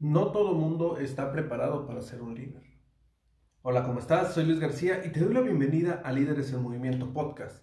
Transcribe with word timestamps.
No 0.00 0.32
todo 0.32 0.54
mundo 0.54 0.96
está 0.96 1.30
preparado 1.30 1.86
para 1.86 2.00
ser 2.00 2.22
un 2.22 2.34
líder. 2.34 2.62
Hola, 3.60 3.84
¿cómo 3.84 3.98
estás? 3.98 4.32
Soy 4.32 4.46
Luis 4.46 4.58
García 4.58 5.04
y 5.04 5.12
te 5.12 5.20
doy 5.20 5.34
la 5.34 5.42
bienvenida 5.42 6.00
a 6.02 6.10
Líderes 6.10 6.50
en 6.54 6.62
Movimiento 6.62 7.12
Podcast. 7.12 7.62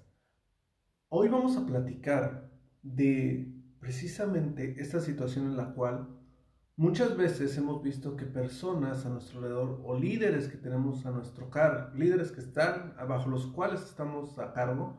Hoy 1.09 1.29
vamos 1.29 1.57
a 1.57 1.65
platicar 1.65 2.51
de 2.83 3.51
precisamente 3.79 4.75
esta 4.79 4.99
situación 4.99 5.47
en 5.47 5.57
la 5.57 5.73
cual 5.73 6.15
muchas 6.75 7.17
veces 7.17 7.57
hemos 7.57 7.81
visto 7.81 8.15
que 8.15 8.27
personas 8.27 9.03
a 9.07 9.09
nuestro 9.09 9.39
alrededor 9.39 9.81
o 9.83 9.97
líderes 9.97 10.47
que 10.47 10.57
tenemos 10.57 11.07
a 11.07 11.09
nuestro 11.09 11.49
cargo, 11.49 11.91
líderes 11.95 12.31
que 12.31 12.41
están 12.41 12.95
bajo 13.09 13.31
los 13.31 13.47
cuales 13.47 13.81
estamos 13.81 14.37
a 14.37 14.53
cargo, 14.53 14.95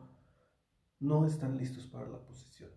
no 0.99 1.25
están 1.25 1.57
listos 1.57 1.87
para 1.87 2.09
la 2.09 2.19
posición. 2.19 2.71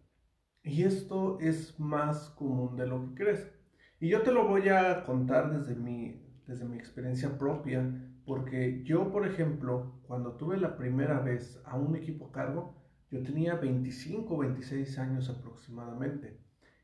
Y 0.63 0.85
esto 0.85 1.41
es 1.41 1.81
más 1.81 2.31
común 2.31 2.77
de 2.77 2.87
lo 2.87 3.09
que 3.09 3.25
crees. 3.25 3.62
Y 4.03 4.09
yo 4.09 4.23
te 4.23 4.33
lo 4.33 4.49
voy 4.49 4.69
a 4.69 5.05
contar 5.05 5.57
desde 5.57 5.77
mi, 5.77 6.21
desde 6.49 6.65
mi 6.65 6.77
experiencia 6.77 7.39
propia, 7.39 7.89
porque 8.27 8.83
yo, 8.83 9.13
por 9.13 9.25
ejemplo, 9.25 9.93
cuando 10.09 10.33
tuve 10.33 10.57
la 10.57 10.75
primera 10.75 11.21
vez 11.21 11.63
a 11.65 11.77
un 11.77 11.95
equipo 11.95 12.27
a 12.27 12.33
cargo, 12.33 12.75
yo 13.13 13.23
tenía 13.23 13.55
25 13.55 14.35
o 14.35 14.39
26 14.39 14.99
años 14.99 15.31
aproximadamente. 15.31 16.37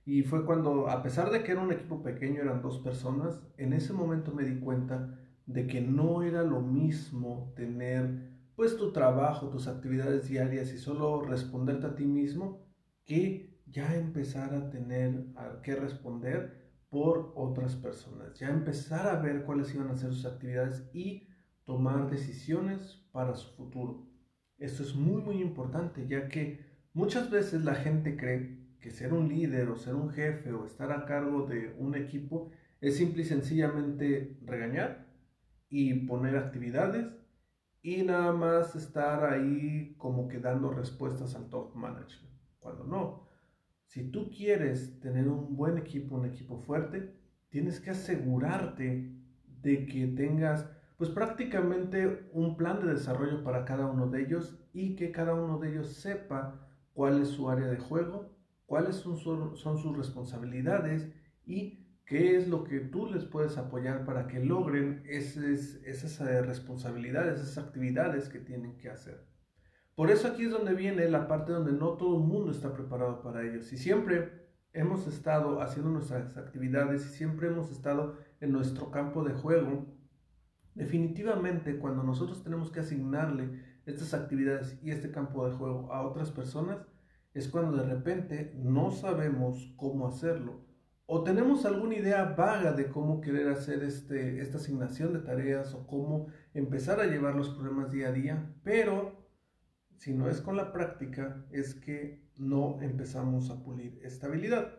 Y 0.05 0.23
fue 0.23 0.47
cuando, 0.47 0.89
a 0.89 1.03
pesar 1.03 1.33
de 1.33 1.43
que 1.43 1.51
era 1.51 1.61
un 1.61 1.73
equipo 1.73 2.05
pequeño, 2.05 2.41
eran 2.41 2.63
dos 2.63 2.79
personas, 2.79 3.43
en 3.57 3.73
ese 3.73 3.93
momento 3.93 4.33
me 4.33 4.45
di 4.45 4.61
cuenta 4.61 5.19
de 5.47 5.67
que 5.67 5.81
no 5.81 6.23
era 6.23 6.45
lo 6.45 6.61
mismo 6.61 7.53
tener 7.57 8.29
pues 8.55 8.77
tu 8.77 8.93
trabajo, 8.93 9.49
tus 9.49 9.67
actividades 9.67 10.29
diarias 10.29 10.73
y 10.73 10.79
solo 10.79 11.21
responderte 11.23 11.89
a 11.89 11.97
ti 11.97 12.07
mismo 12.07 12.65
que 13.05 13.59
ya 13.67 13.97
empezar 13.97 14.55
a 14.55 14.71
tener 14.71 15.25
que 15.65 15.75
responder 15.75 16.58
por 16.91 17.33
otras 17.37 17.77
personas, 17.77 18.39
ya 18.39 18.49
empezar 18.49 19.07
a 19.07 19.21
ver 19.21 19.45
cuáles 19.45 19.75
iban 19.75 19.91
a 19.91 19.97
ser 19.97 20.13
sus 20.13 20.25
actividades 20.25 20.89
y 20.95 21.29
tomar 21.65 22.11
decisiones 22.11 23.07
para 23.13 23.35
su 23.35 23.55
futuro. 23.57 24.07
Esto 24.57 24.83
es 24.83 24.95
muy 24.95 25.21
muy 25.21 25.43
importante 25.43 26.07
ya 26.07 26.29
que 26.29 26.65
muchas 26.95 27.31
veces 27.31 27.65
la 27.65 27.75
gente 27.75 28.17
cree 28.17 28.59
que 28.81 28.91
ser 28.91 29.13
un 29.13 29.29
líder 29.29 29.69
o 29.69 29.77
ser 29.77 29.95
un 29.95 30.11
jefe 30.11 30.53
o 30.53 30.65
estar 30.65 30.91
a 30.93 31.05
cargo 31.05 31.47
de 31.47 31.75
un 31.79 31.95
equipo 31.95 32.51
es 32.81 32.97
simple 32.97 33.23
y 33.23 33.27
sencillamente 33.27 34.39
regañar 34.43 35.09
y 35.69 36.07
poner 36.07 36.37
actividades 36.37 37.07
y 37.83 38.03
nada 38.03 38.33
más 38.33 38.75
estar 38.75 39.25
ahí 39.25 39.95
como 39.99 40.29
que 40.29 40.39
dando 40.39 40.71
respuestas 40.71 41.35
al 41.35 41.49
top 41.51 41.75
management. 41.75 42.35
Cuando 42.59 42.85
no, 42.85 43.28
si 43.89 44.11
tú 44.11 44.31
quieres 44.31 45.01
tener 45.01 45.29
un 45.29 45.57
buen 45.57 45.79
equipo, 45.79 46.17
un 46.17 46.27
equipo 46.27 46.59
fuerte, 46.59 47.15
tienes 47.49 47.81
que 47.81 47.91
asegurarte 47.91 49.15
de 49.63 49.87
que 49.87 50.09
tengas 50.09 50.71
pues 50.99 51.09
prácticamente 51.09 52.29
un 52.33 52.57
plan 52.59 52.81
de 52.81 52.93
desarrollo 52.93 53.43
para 53.43 53.65
cada 53.65 53.87
uno 53.87 54.09
de 54.09 54.23
ellos 54.23 54.63
y 54.75 54.95
que 54.95 55.11
cada 55.11 55.33
uno 55.35 55.59
de 55.59 55.71
ellos 55.71 55.95
sepa 55.95 56.69
cuál 56.93 57.23
es 57.23 57.29
su 57.29 57.49
área 57.49 57.67
de 57.67 57.79
juego, 57.79 58.37
cuáles 58.67 58.97
son, 58.97 59.17
sus 59.17 59.97
responsabilidades 59.97 61.11
y 61.47 61.87
qué 62.05 62.37
es 62.37 62.47
lo 62.47 62.65
que 62.65 62.81
tú 62.81 63.07
les 63.07 63.25
puedes 63.25 63.57
apoyar 63.57 64.05
para 64.05 64.27
que 64.27 64.45
logren 64.45 65.03
esas, 65.07 65.81
responsabilidades, 66.47 67.41
esas 67.41 67.65
actividades 67.65 68.29
que 68.29 68.41
tienen 68.41 68.77
que 68.77 68.91
hacer. 68.91 69.25
Por 69.99 70.13
eso 70.13 70.29
aquí 70.29 70.45
es 70.45 70.53
donde 70.53 70.75
viene 70.75 71.09
la 71.09 71.27
parte 71.27 71.51
donde 71.51 71.73
no 71.73 71.95
todo 71.95 72.19
el 72.19 72.23
mundo 72.23 72.53
está 72.53 72.73
preparado 72.73 73.21
para 73.21 73.43
ellos. 73.43 73.73
Y 73.73 73.79
siempre 73.79 74.47
hemos 74.73 75.09
estado 75.09 75.61
haciendo 75.61 75.91
nuestras 75.91 76.37
actividades 76.37 77.05
y 77.05 77.09
siempre 77.09 77.49
hemos 77.49 77.73
estado 77.73 78.17
en 78.41 78.53
nuestro 78.53 78.93
campo 78.93 79.25
de 79.25 79.35
juego 79.35 79.99
Definitivamente 80.79 81.77
cuando 81.81 82.05
nosotros 82.05 82.45
tenemos 82.45 82.71
que 82.71 82.79
asignarle 82.79 83.81
estas 83.85 84.15
actividades 84.15 84.79
y 84.81 84.93
este 84.93 85.11
campo 85.11 85.45
de 85.45 85.57
juego 85.57 85.93
a 85.93 86.07
otras 86.07 86.31
personas, 86.31 86.87
es 87.35 87.49
cuando 87.49 87.77
de 87.79 87.83
repente 87.83 88.53
no 88.55 88.93
sabemos 88.93 89.75
cómo 89.77 90.07
hacerlo 90.07 90.69
o 91.07 91.25
tenemos 91.25 91.65
alguna 91.65 91.97
idea 91.97 92.23
vaga 92.37 92.73
de 92.73 92.91
cómo 92.91 93.21
querer 93.21 93.49
hacer 93.49 93.83
este, 93.83 94.41
esta 94.41 94.59
asignación 94.59 95.15
de 95.15 95.21
tareas 95.21 95.75
o 95.75 95.85
cómo 95.87 96.27
empezar 96.55 97.01
a 97.01 97.07
llevar 97.07 97.35
los 97.35 97.49
problemas 97.49 97.91
día 97.91 98.09
a 98.09 98.13
día, 98.13 98.55
pero 98.63 99.28
si 99.99 100.15
no 100.15 100.29
es 100.29 100.41
con 100.41 100.57
la 100.57 100.73
práctica, 100.73 101.45
es 101.51 101.75
que 101.75 102.31
no 102.37 102.81
empezamos 102.81 103.51
a 103.51 103.63
pulir 103.63 104.01
estabilidad. 104.03 104.79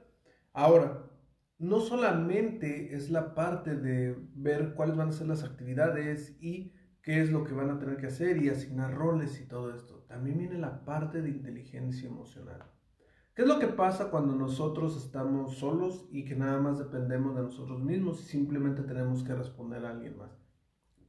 Ahora, 0.54 1.10
no 1.58 1.82
solamente 1.82 2.96
es 2.96 3.10
la 3.10 3.36
parte 3.36 3.76
de 3.76 4.16
ver 4.34 4.74
cuáles 4.76 4.96
van 4.96 5.10
a 5.10 5.12
ser 5.12 5.28
las 5.28 5.44
actividades 5.44 6.38
y 6.40 6.74
qué 7.02 7.22
es 7.22 7.32
lo 7.32 7.44
que 7.44 7.54
van 7.54 7.70
a 7.70 7.80
tener 7.80 7.98
que 7.98 8.08
hacer 8.08 8.42
y 8.42 8.48
asignar 8.48 8.96
roles 8.96 9.42
y 9.42 9.46
todo 9.46 9.76
esto. 9.76 10.06
También 10.08 10.38
viene 10.38 10.58
la 10.58 10.86
parte 10.86 11.22
de 11.22 11.30
inteligencia 11.30 12.08
emocional. 12.08 12.64
¿Qué 13.36 13.42
es 13.42 13.48
lo 13.48 13.60
que 13.60 13.68
pasa 13.68 14.10
cuando 14.12 14.36
nosotros 14.36 14.96
estamos 14.98 15.58
solos 15.58 16.08
y 16.12 16.24
que 16.24 16.36
nada 16.36 16.60
más 16.62 16.80
dependemos 16.80 17.36
de 17.36 17.44
nosotros 17.44 17.82
mismos 17.82 18.22
y 18.22 18.26
simplemente 18.26 18.84
tenemos 18.84 19.24
que 19.24 19.36
responder 19.36 19.86
a 19.86 19.92
alguien 19.92 20.18
más? 20.18 20.49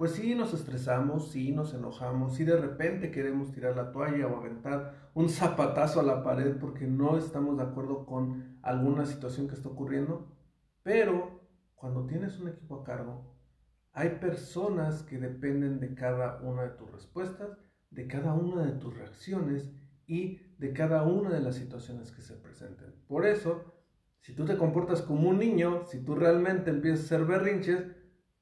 Pues 0.01 0.13
sí 0.13 0.35
nos 0.35 0.55
estresamos, 0.55 1.31
sí 1.31 1.53
nos 1.53 1.75
enojamos, 1.75 2.35
sí 2.35 2.45
de 2.45 2.57
repente 2.57 3.11
queremos 3.11 3.53
tirar 3.53 3.77
la 3.77 3.93
toalla 3.93 4.29
o 4.29 4.39
aventar 4.39 5.11
un 5.13 5.29
zapatazo 5.29 6.01
a 6.01 6.03
la 6.03 6.23
pared 6.23 6.57
porque 6.59 6.87
no 6.87 7.19
estamos 7.19 7.59
de 7.59 7.65
acuerdo 7.65 8.07
con 8.07 8.59
alguna 8.63 9.05
situación 9.05 9.47
que 9.47 9.57
está 9.57 9.69
ocurriendo, 9.69 10.35
pero 10.83 11.43
cuando 11.75 12.07
tienes 12.07 12.41
un 12.41 12.49
equipo 12.49 12.77
a 12.77 12.83
cargo, 12.83 13.37
hay 13.93 14.09
personas 14.21 15.03
que 15.03 15.19
dependen 15.19 15.81
de 15.81 15.95
cada 15.95 16.41
una 16.41 16.63
de 16.63 16.71
tus 16.71 16.91
respuestas, 16.91 17.59
de 17.91 18.07
cada 18.07 18.33
una 18.33 18.65
de 18.65 18.79
tus 18.79 18.97
reacciones 18.97 19.71
y 20.07 20.39
de 20.57 20.73
cada 20.73 21.03
una 21.03 21.29
de 21.29 21.41
las 21.41 21.57
situaciones 21.57 22.11
que 22.11 22.23
se 22.23 22.37
presenten. 22.37 22.95
Por 23.07 23.27
eso, 23.27 23.75
si 24.21 24.35
tú 24.35 24.47
te 24.47 24.57
comportas 24.57 25.03
como 25.03 25.29
un 25.29 25.39
niño, 25.39 25.85
si 25.85 26.03
tú 26.03 26.15
realmente 26.15 26.71
empiezas 26.71 27.05
a 27.05 27.09
ser 27.09 27.27
berrinches, 27.27 28.00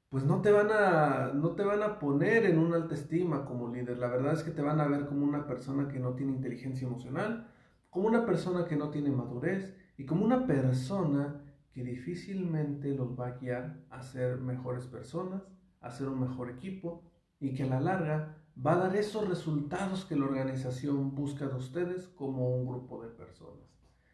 pues 0.09 0.23
no 0.23 0.41
te 0.41 0.51
van 0.51 0.69
a 0.71 1.31
no 1.33 1.51
te 1.51 1.63
van 1.63 1.83
a 1.83 1.99
poner 1.99 2.45
en 2.45 2.57
una 2.57 2.77
alta 2.77 2.95
estima 2.95 3.45
como 3.45 3.67
líder. 3.73 3.99
La 3.99 4.07
verdad 4.07 4.33
es 4.33 4.43
que 4.43 4.51
te 4.51 4.61
van 4.61 4.81
a 4.81 4.87
ver 4.87 5.05
como 5.05 5.23
una 5.23 5.45
persona 5.45 5.87
que 5.87 5.99
no 5.99 6.15
tiene 6.15 6.33
inteligencia 6.33 6.87
emocional, 6.87 7.47
como 7.89 8.07
una 8.07 8.25
persona 8.25 8.65
que 8.65 8.75
no 8.75 8.89
tiene 8.89 9.11
madurez 9.11 9.75
y 9.97 10.05
como 10.05 10.25
una 10.25 10.47
persona 10.47 11.41
que 11.71 11.83
difícilmente 11.83 12.93
los 12.95 13.19
va 13.19 13.27
a 13.27 13.37
guiar 13.37 13.85
a 13.91 14.01
ser 14.01 14.39
mejores 14.39 14.87
personas, 14.87 15.43
a 15.79 15.91
ser 15.91 16.09
un 16.09 16.21
mejor 16.21 16.49
equipo 16.49 17.03
y 17.39 17.53
que 17.53 17.63
a 17.63 17.67
la 17.67 17.79
larga 17.79 18.35
va 18.65 18.73
a 18.73 18.77
dar 18.87 18.95
esos 18.95 19.27
resultados 19.27 20.05
que 20.05 20.15
la 20.15 20.25
organización 20.25 21.13
busca 21.13 21.47
de 21.47 21.55
ustedes 21.55 22.07
como 22.07 22.55
un 22.55 22.65
grupo 22.65 23.01
de 23.01 23.09
personas. 23.09 23.69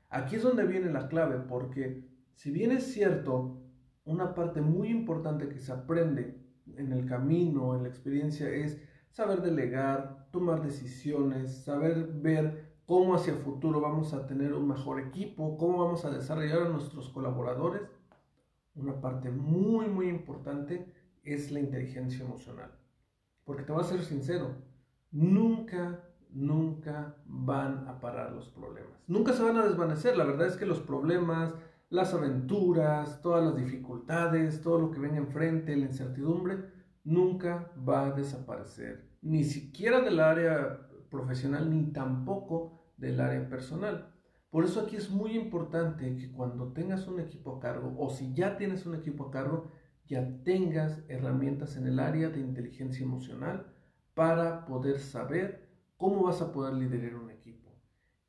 Aquí 0.10 0.36
es 0.36 0.44
donde 0.44 0.66
viene 0.66 0.92
la 0.92 1.08
clave 1.08 1.40
porque 1.40 2.08
si 2.34 2.52
bien 2.52 2.72
es 2.72 2.92
cierto, 2.94 3.65
una 4.06 4.34
parte 4.34 4.62
muy 4.62 4.90
importante 4.90 5.50
que 5.50 5.60
se 5.60 5.72
aprende 5.72 6.40
en 6.78 6.92
el 6.92 7.06
camino, 7.06 7.76
en 7.76 7.84
la 7.84 7.90
experiencia, 7.90 8.50
es 8.50 8.80
saber 9.12 9.42
delegar, 9.42 10.28
tomar 10.32 10.62
decisiones, 10.62 11.64
saber 11.64 12.08
ver 12.14 12.76
cómo 12.86 13.16
hacia 13.16 13.34
el 13.34 13.40
futuro 13.40 13.82
vamos 13.82 14.14
a 14.14 14.28
tener 14.28 14.54
un 14.54 14.68
mejor 14.68 15.00
equipo, 15.00 15.58
cómo 15.58 15.84
vamos 15.84 16.06
a 16.06 16.12
desarrollar 16.12 16.64
a 16.64 16.70
nuestros 16.70 17.10
colaboradores, 17.10 17.82
una 18.76 19.00
parte 19.02 19.32
muy, 19.32 19.88
muy 19.88 20.08
importante 20.08 20.94
es 21.24 21.52
la 21.52 21.60
inteligencia 21.60 22.24
emocional. 22.24 22.72
Porque 23.44 23.64
te 23.64 23.72
voy 23.72 23.82
a 23.82 23.86
ser 23.86 24.04
sincero, 24.04 24.56
nunca, 25.12 26.04
nunca 26.30 27.16
van 27.26 27.88
a 27.88 28.00
parar 28.00 28.34
los 28.34 28.50
problemas. 28.50 28.92
Nunca 29.08 29.34
se 29.34 29.44
van 29.44 29.58
a 29.58 29.66
desvanecer. 29.66 30.18
La 30.18 30.26
verdad 30.26 30.48
es 30.48 30.58
que 30.58 30.66
los 30.66 30.80
problemas, 30.80 31.54
las 31.90 32.14
aventuras, 32.14 33.22
todas 33.22 33.44
las 33.44 33.56
dificultades, 33.56 34.62
todo 34.62 34.80
lo 34.80 34.92
que 34.92 35.00
venga 35.00 35.18
enfrente, 35.18 35.76
la 35.76 35.86
incertidumbre, 35.86 36.72
nunca 37.04 37.72
va 37.88 38.08
a 38.08 38.12
desaparecer 38.12 39.16
ni 39.26 39.44
siquiera 39.44 40.02
del 40.02 40.20
área 40.20 40.88
profesional, 41.10 41.72
ni 41.72 41.92
tampoco 41.92 42.94
del 42.96 43.20
área 43.20 43.50
personal. 43.50 44.14
Por 44.52 44.64
eso 44.64 44.82
aquí 44.82 44.96
es 44.96 45.10
muy 45.10 45.32
importante 45.32 46.16
que 46.16 46.32
cuando 46.32 46.74
tengas 46.74 47.08
un 47.08 47.20
equipo 47.20 47.58
a 47.58 47.60
cargo 47.60 47.96
o 47.98 48.12
si 48.12 48.34
ya 48.36 48.56
tienes 48.56 48.86
un 48.86 48.94
equipo 48.94 49.26
a 49.26 49.32
cargo, 49.32 49.72
ya 50.06 50.44
tengas 50.44 51.04
herramientas 51.10 51.76
en 51.76 51.88
el 51.88 52.00
área 52.00 52.30
de 52.30 52.40
inteligencia 52.40 53.04
emocional 53.04 53.74
para 54.14 54.68
poder 54.68 55.00
saber 55.00 55.68
cómo 55.98 56.24
vas 56.24 56.44
a 56.44 56.54
poder 56.54 56.76
liderar 56.76 57.16
un 57.16 57.32
equipo. 57.32 57.65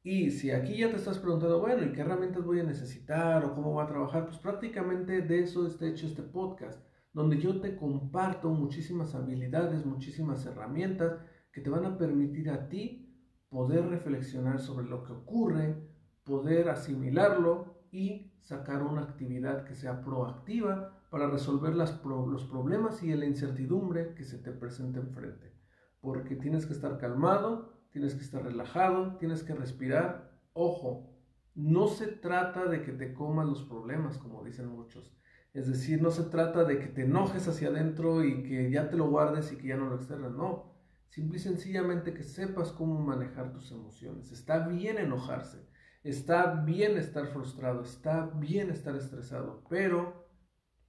Y 0.09 0.31
si 0.31 0.53
aquí 0.53 0.77
ya 0.77 0.89
te 0.89 0.99
estás 0.99 1.19
preguntando, 1.19 1.59
bueno, 1.59 1.85
¿y 1.85 1.91
qué 1.91 2.03
herramientas 2.03 2.45
voy 2.45 2.61
a 2.61 2.63
necesitar 2.63 3.45
o 3.45 3.53
cómo 3.57 3.73
voy 3.73 3.83
a 3.83 3.89
trabajar? 3.89 4.27
Pues 4.27 4.39
prácticamente 4.39 5.21
de 5.21 5.41
eso 5.41 5.67
está 5.67 5.85
hecho 5.85 6.07
este 6.07 6.23
podcast, 6.23 6.81
donde 7.13 7.39
yo 7.39 7.61
te 7.61 7.75
comparto 7.75 8.51
muchísimas 8.51 9.17
habilidades, 9.17 9.85
muchísimas 9.85 10.47
herramientas 10.47 11.19
que 11.51 11.61
te 11.61 11.71
van 11.71 11.87
a 11.87 11.99
permitir 11.99 12.51
a 12.51 12.69
ti 12.69 13.21
poder 13.49 13.89
reflexionar 13.89 14.61
sobre 14.61 14.87
lo 14.87 15.03
que 15.03 15.13
ocurre, 15.13 15.75
poder 16.23 16.69
asimilarlo 16.69 17.75
y 17.91 18.33
sacar 18.43 18.85
una 18.85 19.03
actividad 19.03 19.65
que 19.65 19.75
sea 19.75 20.03
proactiva 20.03 21.03
para 21.11 21.29
resolver 21.29 21.75
los 21.75 22.45
problemas 22.45 23.03
y 23.03 23.13
la 23.13 23.27
incertidumbre 23.27 24.15
que 24.15 24.23
se 24.23 24.39
te 24.39 24.53
presenta 24.53 25.01
enfrente. 25.01 25.53
Porque 26.01 26.37
tienes 26.37 26.65
que 26.65 26.75
estar 26.75 26.97
calmado, 26.97 27.76
tienes 27.97 28.15
que 28.15 28.25
estar 28.25 28.43
relajado, 28.43 29.17
tienes 29.17 29.43
que 29.43 29.55
respirar. 29.55 30.39
Ojo, 30.53 31.19
no 31.55 31.89
se 31.89 32.09
trata 32.09 32.67
de 32.67 32.83
que 32.83 32.93
te 32.93 33.15
comas 33.15 33.47
los 33.47 33.63
problemas, 33.63 34.19
como 34.19 34.45
dicen 34.45 34.69
muchos. 34.69 35.17
Es 35.55 35.67
decir, 35.67 36.03
no 36.03 36.11
se 36.11 36.25
trata 36.25 36.65
de 36.65 36.79
que 36.79 36.89
te 36.89 37.05
enojes 37.05 37.49
hacia 37.49 37.69
adentro 37.69 38.23
y 38.23 38.43
que 38.43 38.71
ya 38.71 38.91
te 38.91 38.99
lo 38.99 39.09
guardes 39.09 39.51
y 39.51 39.57
que 39.57 39.69
ya 39.69 39.79
no 39.79 39.89
lo 39.89 39.97
externes. 39.97 40.33
No, 40.33 40.75
simple 41.09 41.39
y 41.39 41.41
sencillamente 41.41 42.13
que 42.13 42.23
sepas 42.23 42.71
cómo 42.71 43.01
manejar 43.01 43.55
tus 43.55 43.73
emociones. 43.73 44.31
Está 44.31 44.69
bien 44.69 44.99
enojarse, 44.99 45.67
Está 46.03 46.63
bien 46.65 46.99
estar 46.99 47.29
frustrado, 47.29 47.81
está 47.81 48.27
bien 48.27 48.69
estar 48.69 48.95
estresado, 48.95 49.65
pero 49.71 50.29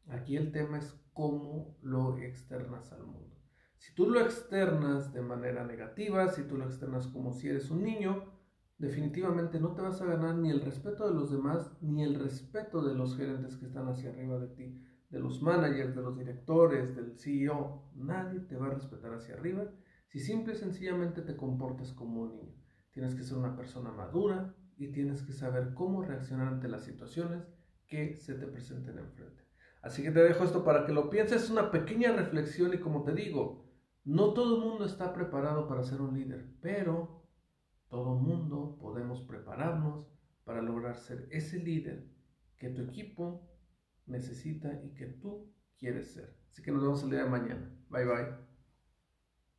aquí 0.10 0.36
el 0.36 0.52
tema 0.52 0.78
es 0.78 0.94
cómo 1.14 1.78
lo 1.82 2.18
externas 2.18 2.92
al 2.92 3.06
mundo. 3.06 3.37
Si 3.78 3.94
tú 3.94 4.10
lo 4.10 4.20
externas 4.20 5.14
de 5.14 5.22
manera 5.22 5.66
negativa, 5.66 6.28
si 6.30 6.44
tú 6.44 6.58
lo 6.58 6.66
externas 6.66 7.08
como 7.08 7.32
si 7.32 7.50
eres 7.50 7.70
un 7.70 7.84
niño, 7.84 8.26
definitivamente 8.78 9.60
no 9.60 9.74
te 9.74 9.82
vas 9.82 10.02
a 10.02 10.06
ganar 10.06 10.36
ni 10.36 10.50
el 10.50 10.62
respeto 10.62 11.08
de 11.08 11.14
los 11.14 11.32
demás, 11.32 11.72
ni 11.82 12.04
el 12.04 12.16
respeto 12.16 12.84
de 12.84 12.96
los 12.96 13.16
gerentes 13.16 13.58
que 13.58 13.66
están 13.66 13.88
hacia 13.88 14.10
arriba 14.10 14.40
de 14.40 14.48
ti, 14.48 14.82
de 15.10 15.20
los 15.20 15.42
managers, 15.42 15.96
de 15.96 16.02
los 16.02 16.18
directores, 16.18 16.96
del 16.96 17.18
CEO. 17.18 17.92
Nadie 17.96 18.42
te 18.42 18.58
va 18.58 18.68
a 18.68 18.74
respetar 18.74 19.14
hacia 19.14 19.36
arriba 19.36 19.66
si 20.08 20.20
simple 20.20 20.54
y 20.54 20.58
sencillamente 20.58 21.22
te 21.22 21.36
comportas 21.36 21.92
como 21.92 22.22
un 22.22 22.36
niño. 22.36 22.56
Tienes 22.92 23.14
que 23.14 23.24
ser 23.24 23.38
una 23.38 23.56
persona 23.56 23.92
madura, 23.92 24.56
y 24.78 24.88
tienes 24.92 25.24
que 25.24 25.34
saber 25.34 25.74
cómo 25.74 26.04
reaccionar 26.04 26.48
ante 26.48 26.68
las 26.68 26.84
situaciones 26.84 27.44
que 27.88 28.18
se 28.18 28.36
te 28.36 28.46
presenten 28.46 29.00
enfrente. 29.00 29.44
Así 29.82 30.04
que 30.04 30.12
te 30.12 30.24
dejo 30.24 30.44
esto 30.44 30.64
para 30.64 30.86
que 30.86 30.94
lo 30.94 31.10
pienses, 31.10 31.44
es 31.44 31.50
una 31.50 31.72
pequeña 31.72 32.12
reflexión 32.12 32.74
y 32.74 32.78
como 32.78 33.04
te 33.04 33.14
digo, 33.14 33.67
no 34.08 34.34
todo 34.34 34.56
el 34.56 34.62
mundo 34.64 34.86
está 34.86 35.12
preparado 35.14 35.68
para 35.68 35.84
ser 35.84 36.00
un 36.00 36.14
líder, 36.18 36.50
pero 36.62 37.28
todo 37.90 38.16
el 38.16 38.24
mundo 38.24 38.78
podemos 38.80 39.22
prepararnos 39.22 40.08
para 40.46 40.62
lograr 40.62 40.96
ser 40.96 41.28
ese 41.30 41.60
líder 41.60 42.08
que 42.56 42.70
tu 42.70 42.84
equipo 42.84 43.52
necesita 44.06 44.82
y 44.82 44.94
que 44.94 45.08
tú 45.08 45.54
quieres 45.78 46.14
ser. 46.14 46.40
Así 46.54 46.62
que 46.64 46.72
nos 46.72 46.84
vemos 46.84 47.04
el 47.04 47.10
día 47.10 47.26
de 47.26 47.30
mañana. 47.30 47.70
Bye 47.90 48.06
bye. 48.06 48.47